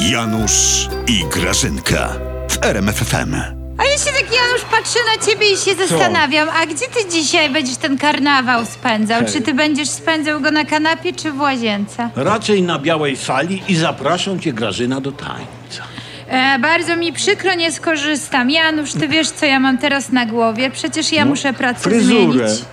Janusz 0.00 0.88
i 1.08 1.24
Grażynka 1.24 2.08
w 2.50 2.64
RMFFM. 2.64 3.34
A 3.78 3.84
ja 3.84 3.98
się 3.98 4.04
tak, 4.04 4.32
Janusz, 4.32 4.64
patrzę 4.70 4.98
na 5.16 5.26
ciebie 5.26 5.52
i 5.52 5.56
się 5.56 5.74
zastanawiam, 5.74 6.48
a 6.48 6.66
gdzie 6.66 6.86
ty 6.86 7.08
dzisiaj 7.12 7.50
będziesz 7.50 7.76
ten 7.76 7.98
karnawał 7.98 8.66
spędzał? 8.66 9.22
Czy 9.32 9.40
ty 9.40 9.54
będziesz 9.54 9.88
spędzał 9.88 10.40
go 10.40 10.50
na 10.50 10.64
kanapie, 10.64 11.12
czy 11.12 11.32
w 11.32 11.40
łazience? 11.40 12.10
Raczej 12.16 12.62
na 12.62 12.78
białej 12.78 13.16
sali 13.16 13.62
i 13.68 13.76
zapraszam 13.76 14.40
cię 14.40 14.52
Grażyna 14.52 15.00
do 15.00 15.12
tańca. 15.12 15.82
E, 16.28 16.58
bardzo 16.58 16.96
mi 16.96 17.12
przykro, 17.12 17.54
nie 17.54 17.72
skorzystam. 17.72 18.50
Janusz, 18.50 18.92
ty 18.92 19.08
wiesz, 19.08 19.30
co 19.30 19.46
ja 19.46 19.60
mam 19.60 19.78
teraz 19.78 20.12
na 20.12 20.26
głowie? 20.26 20.70
Przecież 20.70 21.12
ja 21.12 21.24
muszę 21.24 21.52
pracę 21.52 21.80
fryzurę. 21.80 22.48
zmienić. 22.48 22.64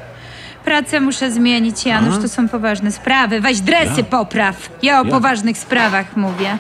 Pracę 0.70 1.00
muszę 1.00 1.32
zmienić, 1.32 1.86
Janusz, 1.86 2.22
to 2.22 2.30
są 2.30 2.50
poważne 2.50 2.92
sprawy. 2.92 3.42
Weź 3.42 3.60
dresy 3.62 4.04
popraw. 4.04 4.70
Ja 4.84 5.02
o 5.02 5.06
Ja? 5.06 5.12
poważnych 5.12 5.58
sprawach 5.58 6.18
mówię. 6.18 6.58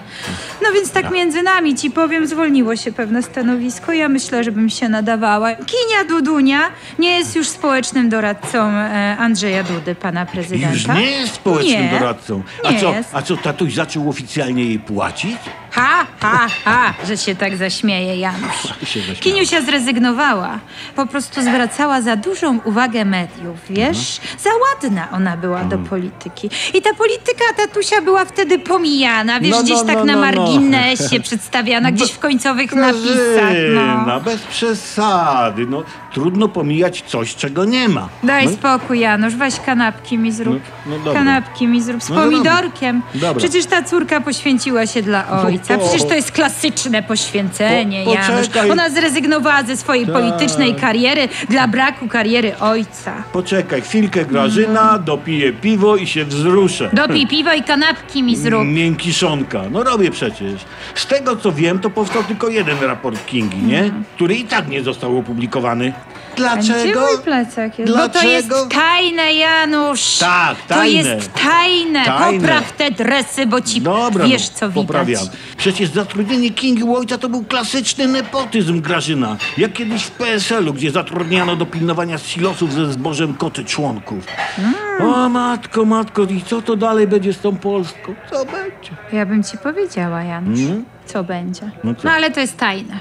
No 0.63 0.67
więc 0.73 0.91
tak 0.91 1.11
między 1.11 1.43
nami 1.43 1.75
ci 1.75 1.91
powiem, 1.91 2.27
zwolniło 2.27 2.75
się 2.75 2.91
pewne 2.91 3.23
stanowisko. 3.23 3.93
Ja 3.93 4.09
myślę, 4.09 4.43
żebym 4.43 4.69
się 4.69 4.89
nadawała. 4.89 5.55
Kinia 5.55 6.03
Dudunia 6.09 6.59
nie 6.99 7.09
jest 7.17 7.35
już 7.35 7.47
społecznym 7.47 8.09
doradcą 8.09 8.69
e, 8.69 9.17
Andrzeja 9.19 9.63
Dudy, 9.63 9.95
pana 9.95 10.25
prezydenta. 10.25 10.73
Już 10.73 10.87
nie 10.87 11.11
jest 11.11 11.33
społecznym 11.33 11.83
Nie. 11.83 11.89
doradcą. 11.99 12.43
A 12.65 12.71
Nie 12.71 12.79
co, 12.79 12.93
jest. 12.93 13.09
a 13.15 13.21
co, 13.21 13.37
tatuś 13.37 13.73
zaczął 13.73 14.09
oficjalnie 14.09 14.63
jej 14.65 14.79
płacić? 14.79 15.37
Ha, 15.79 16.05
ha, 16.21 16.47
ha, 16.65 16.93
że 17.07 17.17
się 17.17 17.35
tak 17.35 17.57
zaśmieje 17.57 18.15
Janusz. 18.15 18.63
Się 18.83 18.99
zaśmiała. 18.99 19.19
Kiniusia 19.19 19.61
zrezygnowała. 19.61 20.59
Po 20.95 21.05
prostu 21.05 21.41
zwracała 21.41 22.01
za 22.01 22.15
dużą 22.15 22.59
uwagę 22.63 23.05
mediów, 23.05 23.57
wiesz? 23.69 24.19
Za 24.39 24.49
ładna 24.83 25.07
ona 25.11 25.37
była 25.37 25.63
do 25.63 25.77
polityki. 25.77 26.49
I 26.73 26.81
ta 26.81 26.93
polityka 26.93 27.43
tatusia 27.57 28.01
była 28.01 28.25
wtedy 28.25 28.59
pomijana, 28.59 29.39
wiesz, 29.39 29.51
No, 29.51 29.57
no, 29.57 29.63
gdzieś 29.63 29.77
tak 29.87 29.95
no, 29.95 30.05
na 30.05 30.13
no, 30.15 30.19
no. 30.19 30.25
marginesie 30.25 31.19
przedstawiana, 31.27 31.91
gdzieś 31.91 32.11
w 32.11 32.19
końcowych 32.19 32.73
napisach. 32.73 33.13
Grażyna, 33.35 34.03
No. 34.07 34.21
bez 34.21 34.41
przesady. 34.41 35.65
No, 35.69 35.83
trudno 36.13 36.47
pomijać 36.47 37.03
coś, 37.07 37.35
czego 37.35 37.65
nie 37.65 37.89
ma. 37.89 38.09
Daj 38.23 38.45
no, 38.45 38.51
spokój, 38.51 38.99
Janusz, 38.99 39.35
weź 39.35 39.59
kanapki 39.59 40.17
mi 40.17 40.31
zrób. 40.31 40.59
No- 40.85 40.91
no 40.97 40.97
dobra. 41.03 41.13
kanapki 41.13 41.67
mi 41.67 41.81
zrób 41.81 42.03
z 42.03 42.09
No 42.09 42.15
dobra. 42.15 42.31
pomidorkiem. 42.31 43.01
Dobra. 43.15 43.33
Przecież 43.35 43.65
ta 43.65 43.83
córka 43.83 44.21
poświęciła 44.21 44.87
się 44.87 45.01
dla 45.01 45.27
ojca. 45.41 45.68
Po- 45.77 45.87
Przecież 45.89 46.07
to 46.07 46.13
jest 46.15 46.31
klasyczne 46.31 47.03
poświęcenie, 47.03 48.03
Po- 48.05 48.13
Janusz. 48.13 48.47
Ona 48.71 48.89
zrezygnowała 48.89 49.63
ze 49.63 49.77
swojej 49.77 50.05
Tak. 50.05 50.15
politycznej 50.15 50.75
kariery 50.75 51.27
dla 51.49 51.67
braku 51.67 52.07
kariery 52.07 52.57
ojca. 52.59 53.23
Poczekaj, 53.33 53.81
chwilkę 53.81 54.25
Grażyna, 54.25 54.99
dopiję 54.99 55.53
piwo 55.53 55.95
i 55.97 56.07
się 56.07 56.25
wzruszę. 56.25 56.89
Dopij 56.93 57.27
piwo 57.37 57.53
i 57.53 57.63
kanapki 57.63 58.23
mi 58.23 58.35
zrób. 58.37 58.65
Miękiszonka. 58.65 59.61
No 59.71 59.83
robię 59.83 60.11
przecież. 60.11 60.61
Z 60.95 61.05
tego 61.07 61.35
co 61.35 61.51
wiem, 61.51 61.79
to 61.79 61.89
powstał 61.89 62.23
tylko 62.23 62.47
jeden 62.49 62.77
raport 62.81 63.25
Kingi, 63.25 63.57
nie? 63.57 63.91
Który 64.15 64.35
i 64.35 64.43
tak 64.43 64.67
nie 64.67 64.83
został 64.83 65.17
opublikowany. 65.17 65.93
Gdzie 66.39 66.73
Dlaczego? 66.73 66.99
mój 67.01 67.23
plecak 67.23 67.79
jest? 67.79 67.93
Bo 67.93 68.09
to 68.09 68.23
jest 68.27 68.47
Dlaczego? 68.47 68.69
tajne, 68.75 69.33
Janusz. 69.33 70.17
Tak, 70.17 70.57
To 70.67 70.73
tajne. 70.73 71.09
jest 71.15 71.33
tajne. 71.33 72.05
Tajne. 72.05 72.39
Popraw 72.39 72.71
te 72.71 72.91
dresy, 72.91 73.45
bo 73.45 73.61
ci 73.61 73.81
Dobra, 73.81 74.25
wiesz, 74.27 74.49
no, 74.51 74.57
co 74.59 74.69
widać. 74.69 74.85
poprawiam. 74.87 75.23
Przecież 75.57 75.89
zatrudnienie 75.89 76.49
Kingi 76.51 76.83
u 76.83 76.95
ojca 76.95 77.17
to 77.17 77.29
był 77.29 77.43
klasyczny 77.43 78.07
nepotyzm, 78.07 78.81
Grażyna. 78.81 79.37
Jak 79.57 79.73
kiedyś 79.73 80.03
w 80.03 80.11
PSL-u, 80.11 80.73
gdzie 80.73 80.91
zatrudniano 80.91 81.55
do 81.55 81.65
pilnowania 81.65 82.17
silosów 82.17 82.73
ze 82.73 82.93
zbożem 82.93 83.33
koty 83.33 83.65
członków. 83.65 84.23
Mm. 84.59 84.73
O 85.13 85.29
matko, 85.29 85.85
matko, 85.85 86.23
i 86.23 86.41
co 86.41 86.61
to 86.61 86.75
dalej 86.75 87.07
będzie 87.07 87.33
z 87.33 87.39
tą 87.39 87.55
Polską? 87.57 88.15
Co 88.31 88.45
będzie? 88.45 88.91
Ja 89.13 89.25
bym 89.25 89.43
ci 89.43 89.57
powiedziała, 89.57 90.23
Janusz, 90.23 90.59
Mm? 90.59 90.85
co 91.05 91.23
będzie. 91.23 91.61
No 91.61 91.71
No, 91.83 91.95
co? 91.95 92.11
ale 92.11 92.31
to 92.31 92.39
jest 92.39 92.57
tajne. 92.57 92.99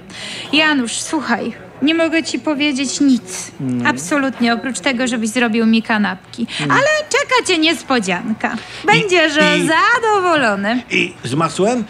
Janusz, 0.53 0.93
słuchaj, 0.93 1.53
nie 1.83 1.95
mogę 1.95 2.23
ci 2.23 2.39
powiedzieć 2.39 3.01
nic. 3.01 3.51
Mm. 3.61 3.87
Absolutnie, 3.87 4.55
oprócz 4.55 4.81
tego, 4.81 5.07
żebyś 5.07 5.31
zrobił 5.31 5.67
mi 5.67 5.83
kanapki. 5.83 6.47
Ale 6.63 6.87
czeka 7.09 7.47
cię 7.47 7.59
niespodzianka. 7.59 8.57
Będziesz 8.85 9.33
i- 9.37 9.69
zadowolony. 9.69 10.83
I 10.91 11.15
z 11.25 11.35
masłem? 11.35 11.85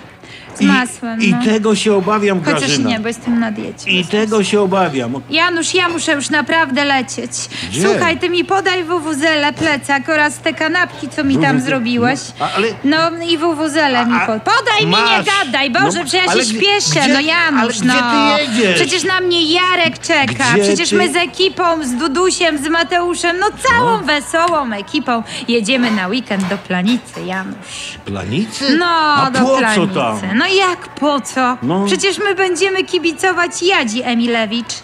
Z 0.58 0.62
masłem, 0.62 1.20
I, 1.22 1.30
no. 1.30 1.42
I 1.42 1.44
tego 1.44 1.74
się 1.74 1.94
obawiam, 1.94 2.44
Chociaż 2.44 2.60
Grażyna. 2.60 2.88
nie, 2.91 3.00
bo 3.00 3.08
jestem 3.08 3.41
na 3.41 3.50
diecie. 3.50 3.91
I 3.91 4.04
tego 4.04 4.44
się 4.44 4.60
obawiam. 4.60 5.14
Janusz, 5.30 5.74
ja 5.74 5.88
muszę 5.88 6.12
już 6.12 6.30
naprawdę 6.30 6.84
lecieć. 6.84 7.30
Gdzie? 7.70 7.82
Słuchaj, 7.88 8.19
ty 8.19 8.30
mi 8.30 8.44
podaj 8.44 8.84
wuwuzelę, 8.84 9.52
plecak 9.52 10.08
oraz 10.08 10.38
te 10.38 10.52
kanapki, 10.54 11.08
co 11.08 11.24
mi 11.24 11.38
tam 11.38 11.60
zrobiłeś. 11.60 12.20
No, 12.41 12.47
a- 12.47 12.52
ale- 12.56 12.68
No 12.84 13.24
i 13.28 13.38
wuwuzelę 13.38 14.06
mi 14.06 14.14
A- 14.14 14.26
pod... 14.26 14.42
Podaj 14.42 14.80
mi, 14.80 14.84
nie 14.84 14.91
masz. 14.91 15.26
gadaj, 15.44 15.70
Boże, 15.70 15.98
No, 15.98 16.04
przecież 16.04 16.12
ja 16.26 16.32
ale 16.32 16.44
się 16.44 16.50
gdzie- 16.54 16.58
śpieszę. 16.60 17.00
gdzie- 17.00 17.12
no 17.12 17.20
Janusz, 17.20 17.60
ale 17.62 17.68
gdzie 17.72 17.84
no. 17.84 18.36
ty 18.36 18.42
jedziesz? 18.42 18.74
Przecież 18.80 19.04
na 19.04 19.20
mnie 19.20 19.52
Jarek 19.52 19.98
czeka. 19.98 20.44
Gdzie 20.54 20.62
przecież 20.62 20.91
ty- 20.91 20.97
my 20.97 21.12
z 21.12 21.16
ekipą, 21.16 21.84
z 21.84 21.94
Dudusiem, 21.94 22.58
z 22.64 22.68
Mateuszem, 22.68 23.36
no 23.38 23.47
całą 23.68 23.98
wesołą 24.02 24.72
ekipą 24.72 25.22
jedziemy 25.48 25.91
na 25.91 26.08
weekend 26.08 26.48
do 26.48 26.58
Planicy, 26.58 27.20
Janusz. 27.26 27.98
Planicy? 28.04 28.76
No, 28.78 28.86
A 28.86 29.30
do 29.30 29.38
po 29.41 29.58
Planicy. 29.58 29.94
co 29.94 30.00
tam? 30.00 30.20
No 30.34 30.47
jak 30.56 30.88
po 30.88 31.20
co? 31.20 31.56
No. 31.62 31.84
Przecież 31.86 32.19
my 32.19 32.34
będziemy 32.34 32.84
kibicować 32.84 33.62
Jadzi 33.62 34.03
Emilewicz. 34.03 34.75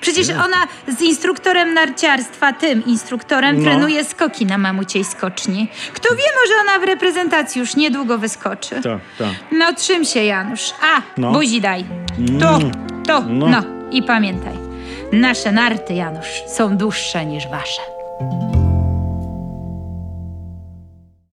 Przecież 0.00 0.28
ona 0.28 0.66
z 0.98 1.00
instruktorem 1.00 1.74
narciarstwa, 1.74 2.52
tym 2.52 2.84
instruktorem, 2.86 3.56
No. 3.58 3.62
trenuje 3.64 4.04
skoki 4.04 4.46
na 4.46 4.58
mamuciej 4.58 5.04
skoczni. 5.04 5.68
Kto 5.92 6.08
wie, 6.14 6.22
może 6.40 6.60
ona 6.60 6.78
w 6.78 6.88
reprezentacji 6.88 7.58
już 7.58 7.76
niedługo 7.76 8.18
wyskoczy. 8.18 8.74
Tak, 8.82 9.00
tak. 9.18 9.28
No 9.52 9.72
trzym 9.74 10.04
się, 10.04 10.24
Janusz. 10.24 10.70
A, 10.96 11.02
No. 11.20 11.32
buzi 11.32 11.60
daj. 11.60 11.84
Tu, 12.16 12.70
tu, 13.06 13.22
No. 13.28 13.46
no. 13.48 13.62
I 13.90 14.02
pamiętaj, 14.02 14.54
nasze 15.12 15.52
narty, 15.52 15.94
Janusz, 15.94 16.42
są 16.56 16.76
dłuższe 16.76 17.26
niż 17.26 17.48
wasze. 17.48 17.82